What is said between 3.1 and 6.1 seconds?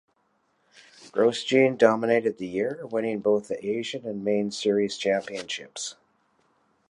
both the Asian and main series championships.